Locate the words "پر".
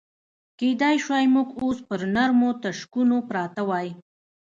1.87-2.01